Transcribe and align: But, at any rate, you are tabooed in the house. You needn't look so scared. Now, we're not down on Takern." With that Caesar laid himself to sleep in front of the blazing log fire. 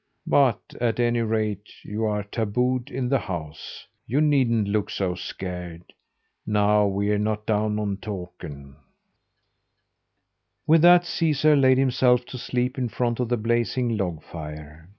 But, 0.25 0.61
at 0.81 0.99
any 0.99 1.21
rate, 1.21 1.69
you 1.83 2.05
are 2.05 2.23
tabooed 2.23 2.89
in 2.89 3.07
the 3.07 3.19
house. 3.19 3.85
You 4.07 4.19
needn't 4.19 4.67
look 4.67 4.89
so 4.89 5.13
scared. 5.13 5.93
Now, 6.43 6.87
we're 6.87 7.19
not 7.19 7.45
down 7.45 7.77
on 7.77 7.97
Takern." 7.97 8.77
With 10.65 10.81
that 10.81 11.05
Caesar 11.05 11.55
laid 11.55 11.77
himself 11.77 12.25
to 12.25 12.39
sleep 12.39 12.79
in 12.79 12.89
front 12.89 13.19
of 13.19 13.29
the 13.29 13.37
blazing 13.37 13.95
log 13.95 14.23
fire. 14.23 14.89